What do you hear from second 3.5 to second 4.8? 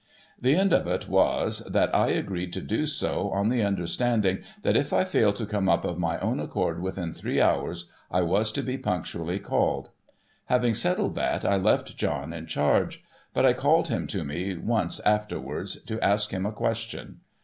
understanding that